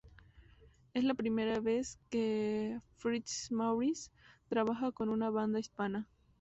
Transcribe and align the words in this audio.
Es 0.95 1.03
la 1.03 1.13
primera 1.13 1.59
vez 1.59 1.99
que 2.09 2.79
Fitzmaurice 2.97 4.09
trabaja 4.49 4.91
con 4.91 5.09
una 5.09 5.29
banda 5.29 5.59
hispana. 5.59 6.07